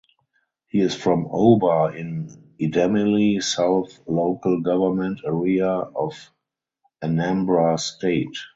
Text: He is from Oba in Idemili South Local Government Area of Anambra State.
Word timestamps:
He 0.69 0.79
is 0.81 0.95
from 0.95 1.27
Oba 1.29 1.93
in 1.95 2.55
Idemili 2.59 3.39
South 3.43 3.99
Local 4.07 4.59
Government 4.61 5.19
Area 5.23 5.67
of 5.69 6.17
Anambra 7.03 7.79
State. 7.79 8.35